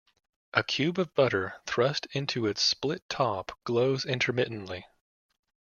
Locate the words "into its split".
2.13-3.07